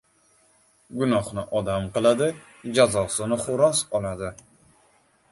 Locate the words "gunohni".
1.01-1.43